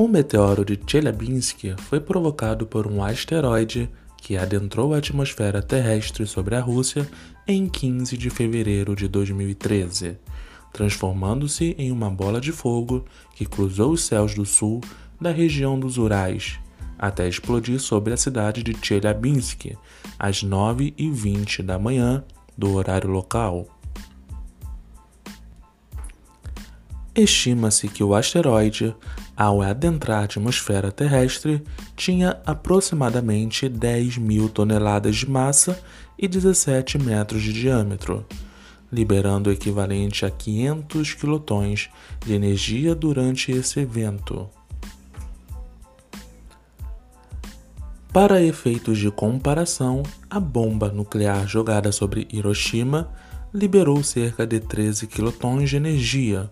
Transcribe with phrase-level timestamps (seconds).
[0.00, 6.54] O meteoro de Chelyabinsk foi provocado por um asteroide que adentrou a atmosfera terrestre sobre
[6.54, 7.04] a Rússia
[7.48, 10.16] em 15 de fevereiro de 2013,
[10.72, 13.04] transformando-se em uma bola de fogo
[13.34, 14.80] que cruzou os céus do sul
[15.20, 16.60] da região dos Urais,
[16.96, 19.76] até explodir sobre a cidade de Chelyabinsk
[20.16, 22.22] às 9h20 da manhã
[22.56, 23.66] do horário local.
[27.18, 28.94] Estima-se que o asteroide,
[29.36, 31.64] ao adentrar a atmosfera terrestre,
[31.96, 35.82] tinha aproximadamente 10 mil toneladas de massa
[36.16, 38.24] e 17 metros de diâmetro,
[38.92, 41.90] liberando o equivalente a 500 quilotons
[42.24, 44.48] de energia durante esse evento.
[48.12, 53.10] Para efeitos de comparação, a bomba nuclear jogada sobre Hiroshima
[53.52, 56.48] liberou cerca de 13 quilotons de energia,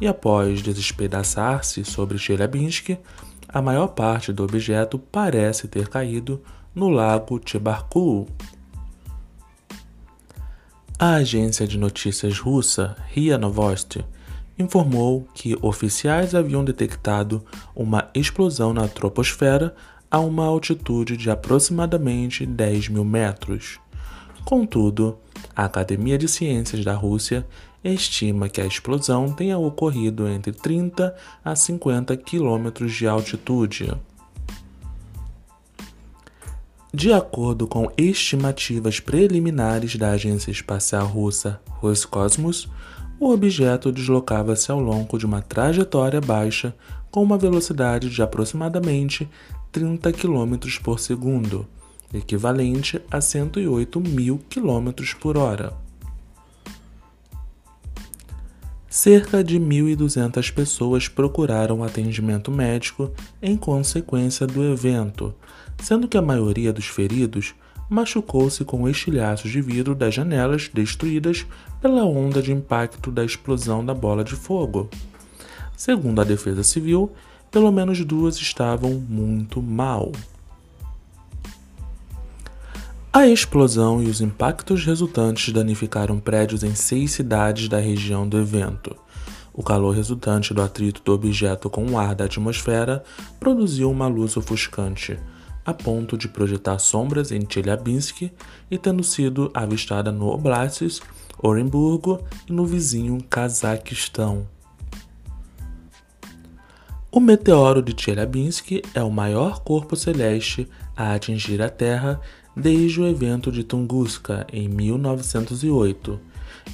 [0.00, 2.98] e após despedaçar-se sobre Chelyabinsk,
[3.48, 6.42] a maior parte do objeto parece ter caído
[6.74, 8.28] no lago Tibarkul.
[10.98, 14.04] A agência de notícias russa RIA Novosti
[14.58, 17.44] informou que oficiais haviam detectado
[17.74, 19.74] uma explosão na troposfera
[20.10, 23.78] a uma altitude de aproximadamente 10 mil metros.
[24.44, 25.18] Contudo,
[25.54, 27.46] a Academia de Ciências da Rússia
[27.84, 33.92] estima que a explosão tenha ocorrido entre 30 a 50 quilômetros de altitude.
[36.92, 42.68] De acordo com estimativas preliminares da agência espacial russa Roscosmos,
[43.20, 46.74] o objeto deslocava-se ao longo de uma trajetória baixa
[47.10, 49.28] com uma velocidade de aproximadamente
[49.70, 51.66] 30 km por segundo,
[52.12, 55.87] equivalente a 108 mil km por hora.
[59.00, 65.32] Cerca de 1.200 pessoas procuraram atendimento médico em consequência do evento,
[65.80, 67.54] sendo que a maioria dos feridos
[67.88, 71.46] machucou-se com estilhaços de vidro das janelas destruídas
[71.80, 74.90] pela onda de impacto da explosão da bola de fogo.
[75.76, 77.12] Segundo a Defesa Civil,
[77.52, 80.10] pelo menos duas estavam muito mal.
[83.18, 88.94] A explosão e os impactos resultantes danificaram prédios em seis cidades da região do evento.
[89.52, 93.02] O calor resultante do atrito do objeto com o ar da atmosfera
[93.40, 95.18] produziu uma luz ofuscante,
[95.66, 98.30] a ponto de projetar sombras em Chelyabinsk
[98.70, 101.00] e tendo sido avistada no Oblast,
[101.42, 104.46] Orenburgo e no vizinho Cazaquistão.
[107.10, 112.20] O meteoro de Chelyabinsk é o maior corpo celeste a atingir a Terra
[112.58, 116.18] desde o evento de Tunguska em 1908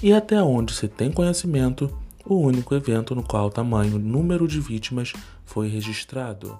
[0.03, 1.91] e até onde se tem conhecimento,
[2.25, 5.13] o único evento no qual tamanho número de vítimas
[5.45, 6.59] foi registrado.